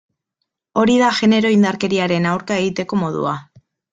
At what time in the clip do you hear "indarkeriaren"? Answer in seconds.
1.57-2.27